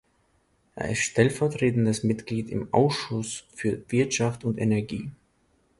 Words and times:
Er 0.73 0.89
ist 0.89 1.03
stellvertretendes 1.03 2.01
Mitglied 2.03 2.49
im 2.49 2.73
Ausschuss 2.73 3.43
für 3.53 3.83
Wirtschaft 3.91 4.43
und 4.45 4.57
Energie. 4.57 5.11